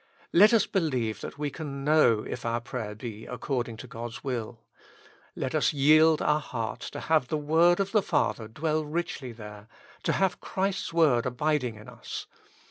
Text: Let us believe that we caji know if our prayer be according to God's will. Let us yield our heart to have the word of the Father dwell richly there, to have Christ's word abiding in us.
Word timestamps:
Let 0.33 0.51
us 0.51 0.65
believe 0.65 1.21
that 1.21 1.37
we 1.37 1.51
caji 1.51 1.67
know 1.67 2.23
if 2.27 2.43
our 2.43 2.59
prayer 2.59 2.95
be 2.95 3.27
according 3.27 3.77
to 3.77 3.87
God's 3.87 4.23
will. 4.23 4.59
Let 5.35 5.53
us 5.53 5.73
yield 5.73 6.23
our 6.23 6.39
heart 6.39 6.79
to 6.93 7.01
have 7.01 7.27
the 7.27 7.37
word 7.37 7.79
of 7.79 7.91
the 7.91 8.01
Father 8.01 8.47
dwell 8.47 8.83
richly 8.83 9.31
there, 9.31 9.67
to 10.01 10.13
have 10.13 10.41
Christ's 10.41 10.91
word 10.91 11.27
abiding 11.27 11.75
in 11.75 11.87
us. 11.87 12.25